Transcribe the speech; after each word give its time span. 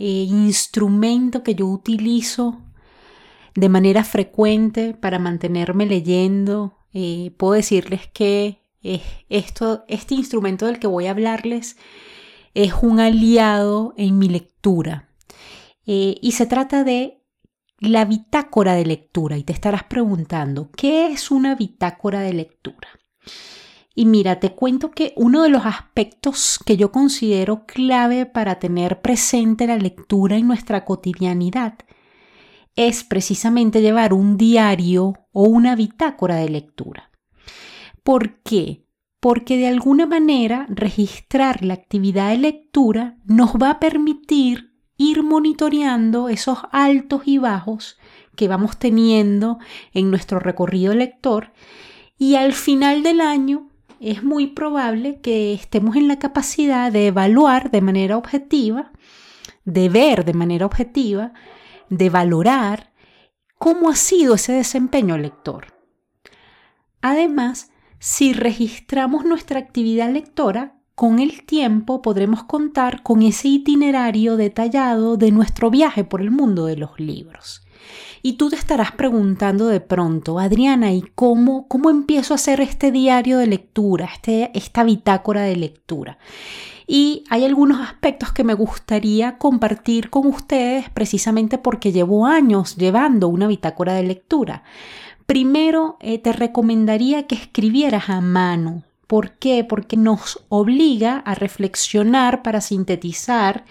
eh, 0.00 0.26
instrumento 0.28 1.42
que 1.42 1.54
yo 1.54 1.66
utilizo 1.66 2.60
de 3.54 3.68
manera 3.68 4.02
frecuente 4.02 4.94
para 4.94 5.18
mantenerme 5.18 5.86
leyendo. 5.86 6.78
Eh, 6.92 7.32
puedo 7.36 7.52
decirles 7.52 8.08
que 8.12 8.62
esto, 9.28 9.84
este 9.88 10.14
instrumento 10.14 10.64
del 10.66 10.78
que 10.78 10.86
voy 10.86 11.06
a 11.06 11.10
hablarles 11.10 11.76
es 12.54 12.72
un 12.80 12.98
aliado 12.98 13.94
en 13.96 14.18
mi 14.18 14.28
lectura. 14.28 15.10
Eh, 15.86 16.16
y 16.20 16.32
se 16.32 16.46
trata 16.46 16.84
de 16.84 17.22
la 17.78 18.04
bitácora 18.04 18.74
de 18.74 18.86
lectura. 18.86 19.36
Y 19.36 19.44
te 19.44 19.52
estarás 19.52 19.84
preguntando, 19.84 20.70
¿qué 20.70 21.08
es 21.08 21.30
una 21.30 21.54
bitácora 21.54 22.20
de 22.20 22.32
lectura? 22.32 22.88
Y 23.94 24.06
mira, 24.06 24.38
te 24.38 24.52
cuento 24.52 24.92
que 24.92 25.12
uno 25.16 25.42
de 25.42 25.48
los 25.48 25.66
aspectos 25.66 26.58
que 26.64 26.76
yo 26.76 26.92
considero 26.92 27.64
clave 27.66 28.24
para 28.24 28.58
tener 28.58 29.00
presente 29.00 29.66
la 29.66 29.76
lectura 29.76 30.36
en 30.36 30.46
nuestra 30.46 30.84
cotidianidad 30.84 31.74
es 32.76 33.04
precisamente 33.04 33.82
llevar 33.82 34.12
un 34.12 34.36
diario 34.36 35.14
o 35.32 35.42
una 35.42 35.74
bitácora 35.74 36.36
de 36.36 36.48
lectura. 36.48 37.10
¿Por 38.02 38.40
qué? 38.42 38.86
Porque 39.18 39.56
de 39.56 39.66
alguna 39.66 40.06
manera 40.06 40.66
registrar 40.70 41.62
la 41.64 41.74
actividad 41.74 42.30
de 42.30 42.38
lectura 42.38 43.18
nos 43.24 43.50
va 43.54 43.70
a 43.70 43.80
permitir 43.80 44.70
ir 44.96 45.22
monitoreando 45.22 46.28
esos 46.28 46.58
altos 46.72 47.22
y 47.26 47.38
bajos 47.38 47.98
que 48.36 48.48
vamos 48.48 48.78
teniendo 48.78 49.58
en 49.92 50.10
nuestro 50.10 50.38
recorrido 50.38 50.94
lector 50.94 51.52
y 52.18 52.36
al 52.36 52.52
final 52.52 53.02
del 53.02 53.20
año 53.20 53.69
es 54.00 54.22
muy 54.22 54.48
probable 54.48 55.20
que 55.20 55.52
estemos 55.52 55.94
en 55.94 56.08
la 56.08 56.18
capacidad 56.18 56.90
de 56.90 57.08
evaluar 57.08 57.70
de 57.70 57.82
manera 57.82 58.16
objetiva, 58.16 58.92
de 59.64 59.90
ver 59.90 60.24
de 60.24 60.32
manera 60.32 60.64
objetiva, 60.64 61.34
de 61.90 62.08
valorar 62.08 62.92
cómo 63.58 63.90
ha 63.90 63.96
sido 63.96 64.34
ese 64.34 64.54
desempeño 64.54 65.18
lector. 65.18 65.66
Además, 67.02 67.70
si 67.98 68.32
registramos 68.32 69.26
nuestra 69.26 69.58
actividad 69.58 70.10
lectora, 70.10 70.78
con 70.94 71.18
el 71.18 71.44
tiempo 71.44 72.00
podremos 72.00 72.44
contar 72.44 73.02
con 73.02 73.22
ese 73.22 73.48
itinerario 73.48 74.36
detallado 74.36 75.18
de 75.18 75.30
nuestro 75.30 75.70
viaje 75.70 76.04
por 76.04 76.22
el 76.22 76.30
mundo 76.30 76.64
de 76.64 76.76
los 76.76 76.98
libros. 76.98 77.62
Y 78.22 78.34
tú 78.34 78.50
te 78.50 78.56
estarás 78.56 78.92
preguntando 78.92 79.66
de 79.68 79.80
pronto, 79.80 80.38
Adriana, 80.38 80.92
¿y 80.92 81.02
cómo, 81.14 81.66
cómo 81.68 81.90
empiezo 81.90 82.34
a 82.34 82.36
hacer 82.36 82.60
este 82.60 82.92
diario 82.92 83.38
de 83.38 83.46
lectura, 83.46 84.10
este, 84.12 84.50
esta 84.54 84.84
bitácora 84.84 85.42
de 85.42 85.56
lectura? 85.56 86.18
Y 86.86 87.24
hay 87.30 87.44
algunos 87.44 87.80
aspectos 87.80 88.32
que 88.32 88.42
me 88.42 88.52
gustaría 88.52 89.38
compartir 89.38 90.10
con 90.10 90.26
ustedes 90.26 90.90
precisamente 90.90 91.56
porque 91.56 91.92
llevo 91.92 92.26
años 92.26 92.76
llevando 92.76 93.28
una 93.28 93.46
bitácora 93.46 93.94
de 93.94 94.02
lectura. 94.02 94.64
Primero, 95.24 95.96
eh, 96.00 96.18
te 96.18 96.32
recomendaría 96.32 97.28
que 97.28 97.36
escribieras 97.36 98.10
a 98.10 98.20
mano. 98.20 98.82
¿Por 99.06 99.32
qué? 99.32 99.62
Porque 99.62 99.96
nos 99.96 100.44
obliga 100.48 101.18
a 101.18 101.36
reflexionar 101.36 102.42
para 102.42 102.60
sintetizar 102.60 103.64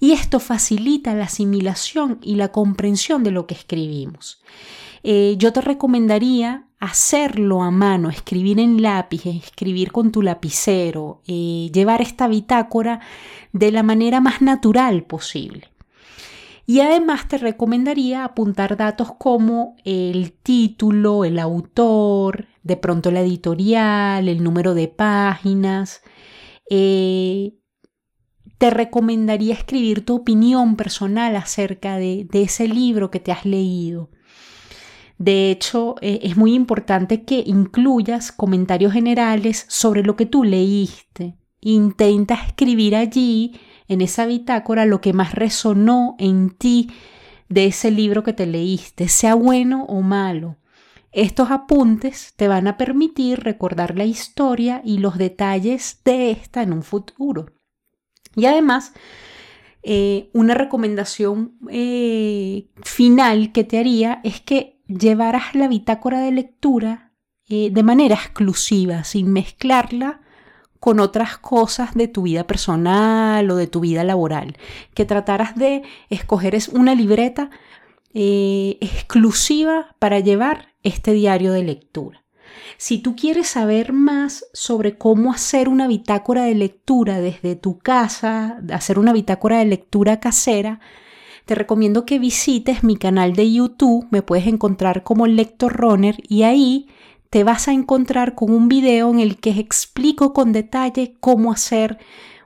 y 0.00 0.12
esto 0.12 0.40
facilita 0.40 1.14
la 1.14 1.24
asimilación 1.24 2.18
y 2.22 2.36
la 2.36 2.48
comprensión 2.48 3.24
de 3.24 3.30
lo 3.30 3.46
que 3.46 3.54
escribimos. 3.54 4.42
Eh, 5.02 5.36
yo 5.38 5.52
te 5.52 5.60
recomendaría 5.60 6.66
hacerlo 6.80 7.62
a 7.62 7.70
mano, 7.70 8.08
escribir 8.08 8.60
en 8.60 8.82
lápiz, 8.82 9.26
escribir 9.26 9.90
con 9.90 10.12
tu 10.12 10.22
lapicero, 10.22 11.22
eh, 11.26 11.70
llevar 11.72 12.02
esta 12.02 12.28
bitácora 12.28 13.00
de 13.52 13.72
la 13.72 13.82
manera 13.82 14.20
más 14.20 14.42
natural 14.42 15.04
posible. 15.04 15.70
Y 16.66 16.80
además 16.80 17.26
te 17.26 17.38
recomendaría 17.38 18.24
apuntar 18.24 18.76
datos 18.76 19.12
como 19.18 19.76
el 19.84 20.32
título, 20.32 21.24
el 21.24 21.38
autor, 21.38 22.46
de 22.62 22.76
pronto 22.76 23.10
la 23.10 23.22
editorial, 23.22 24.28
el 24.28 24.44
número 24.44 24.74
de 24.74 24.88
páginas, 24.88 26.02
eh, 26.68 27.54
te 28.58 28.70
recomendaría 28.70 29.54
escribir 29.54 30.04
tu 30.04 30.16
opinión 30.16 30.76
personal 30.76 31.36
acerca 31.36 31.96
de, 31.96 32.28
ese 32.32 32.66
libro 32.66 33.10
que 33.10 33.20
te 33.20 33.32
has 33.32 33.44
leído. 33.44 34.10
De 35.16 35.50
hecho, 35.50 35.94
eh, 36.00 36.20
es 36.22 36.36
muy 36.36 36.54
importante 36.54 37.24
que 37.24 37.42
incluyas 37.46 38.30
comentarios 38.30 38.92
generales 38.92 39.64
sobre 39.68 40.02
lo 40.02 40.16
que 40.16 40.26
tú 40.26 40.44
leíste. 40.44 41.36
Intenta 41.60 42.34
escribir 42.34 42.94
allí, 42.94 43.58
en 43.88 44.00
esa 44.00 44.26
bitácora, 44.26 44.84
lo 44.84 45.00
que 45.00 45.12
más 45.12 45.34
resonó 45.34 46.14
en 46.18 46.50
ti 46.50 46.90
de 47.48 47.66
ese 47.66 47.90
libro 47.90 48.22
que 48.22 48.32
te 48.32 48.46
leíste, 48.46 49.08
sea 49.08 49.34
bueno 49.34 49.84
o 49.84 50.02
malo. 50.02 50.56
Estos 51.10 51.50
apuntes 51.50 52.34
te 52.36 52.48
van 52.48 52.68
a 52.68 52.76
permitir 52.76 53.40
recordar 53.40 53.96
la 53.96 54.04
historia 54.04 54.82
y 54.84 54.98
los 54.98 55.16
detalles 55.16 56.00
de 56.04 56.30
esta 56.30 56.62
en 56.62 56.72
un 56.72 56.82
futuro. 56.82 57.46
Y 58.38 58.46
además, 58.46 58.92
eh, 59.82 60.30
una 60.32 60.54
recomendación 60.54 61.56
eh, 61.70 62.68
final 62.82 63.52
que 63.52 63.64
te 63.64 63.78
haría 63.78 64.20
es 64.22 64.40
que 64.40 64.80
llevaras 64.86 65.54
la 65.54 65.68
bitácora 65.68 66.20
de 66.20 66.32
lectura 66.32 67.12
eh, 67.48 67.70
de 67.72 67.82
manera 67.82 68.14
exclusiva, 68.14 69.04
sin 69.04 69.32
mezclarla 69.32 70.20
con 70.80 71.00
otras 71.00 71.38
cosas 71.38 71.94
de 71.94 72.06
tu 72.06 72.22
vida 72.22 72.46
personal 72.46 73.50
o 73.50 73.56
de 73.56 73.66
tu 73.66 73.80
vida 73.80 74.04
laboral, 74.04 74.56
que 74.94 75.04
trataras 75.04 75.56
de 75.56 75.82
escoger 76.10 76.56
una 76.72 76.94
libreta 76.94 77.50
exclusiva 78.14 79.94
para 79.98 80.18
llevar 80.20 80.74
este 80.82 81.12
diario 81.12 81.52
de 81.52 81.62
lectura. 81.62 82.24
Si 82.76 82.98
tú 82.98 83.16
quieres 83.16 83.48
saber 83.48 83.92
más 83.92 84.46
sobre 84.52 84.96
cómo 84.96 85.32
hacer 85.32 85.68
una 85.68 85.88
bitácora 85.88 86.44
de 86.44 86.54
lectura 86.54 87.20
desde 87.20 87.56
tu 87.56 87.78
casa, 87.78 88.60
hacer 88.72 88.98
una 88.98 89.12
bitácora 89.12 89.58
de 89.58 89.64
lectura 89.64 90.20
casera, 90.20 90.80
te 91.44 91.54
recomiendo 91.54 92.04
que 92.04 92.18
visites 92.18 92.84
mi 92.84 92.96
canal 92.96 93.34
de 93.34 93.50
YouTube, 93.50 94.06
me 94.10 94.22
puedes 94.22 94.46
encontrar 94.46 95.02
como 95.02 95.26
Lector 95.26 95.72
Runner 95.74 96.16
y 96.28 96.42
ahí 96.42 96.88
te 97.30 97.42
vas 97.42 97.68
a 97.68 97.72
encontrar 97.72 98.34
con 98.34 98.50
un 98.50 98.68
video 98.68 99.10
en 99.10 99.20
el 99.20 99.38
que 99.38 99.50
explico 99.50 100.32
con 100.32 100.52
detalle 100.52 101.16
cómo 101.20 101.50
hacer 101.50 101.98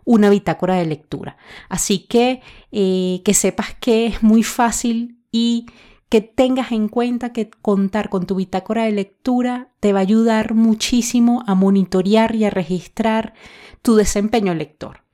una 0.04 0.30
bitácora 0.30 0.76
de 0.76 0.86
lectura. 0.86 1.36
Así 1.68 2.00
que 2.00 2.42
eh, 2.70 3.22
que 3.24 3.34
sepas 3.34 3.74
que 3.74 4.06
es 4.06 4.22
muy 4.22 4.42
fácil 4.42 5.18
y 5.30 5.66
que 6.12 6.20
tengas 6.20 6.72
en 6.72 6.88
cuenta 6.88 7.32
que 7.32 7.48
contar 7.48 8.10
con 8.10 8.26
tu 8.26 8.34
bitácora 8.34 8.84
de 8.84 8.92
lectura 8.92 9.70
te 9.80 9.94
va 9.94 10.00
a 10.00 10.02
ayudar 10.02 10.52
muchísimo 10.52 11.42
a 11.46 11.54
monitorear 11.54 12.34
y 12.34 12.44
a 12.44 12.50
registrar 12.50 13.32
tu 13.80 13.94
desempeño 13.94 14.52
lector. 14.52 15.04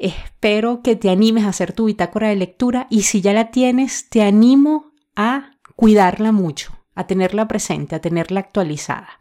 Espero 0.00 0.82
que 0.82 0.96
te 0.96 1.10
animes 1.10 1.44
a 1.44 1.50
hacer 1.50 1.72
tu 1.72 1.84
bitácora 1.84 2.28
de 2.28 2.34
lectura 2.34 2.88
y 2.90 3.02
si 3.02 3.20
ya 3.20 3.32
la 3.32 3.52
tienes, 3.52 4.08
te 4.08 4.22
animo 4.24 4.90
a 5.14 5.52
cuidarla 5.76 6.32
mucho, 6.32 6.72
a 6.96 7.06
tenerla 7.06 7.46
presente, 7.46 7.94
a 7.94 8.00
tenerla 8.00 8.40
actualizada. 8.40 9.20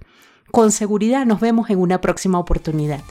Con 0.52 0.72
seguridad 0.72 1.28
nos 1.28 1.40
vemos 1.40 1.70
en 1.70 1.78
una 1.78 2.02
próxima 2.02 2.40
oportunidad. 2.40 3.02